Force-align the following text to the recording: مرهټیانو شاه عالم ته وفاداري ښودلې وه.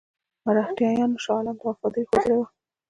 مرهټیانو 0.45 1.21
شاه 1.23 1.35
عالم 1.37 1.55
ته 1.59 1.65
وفاداري 1.67 2.03
ښودلې 2.09 2.35
وه. 2.37 2.47